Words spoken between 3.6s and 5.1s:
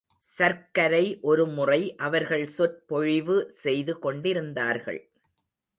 செய்து கொண்டிருந்தார்கள்.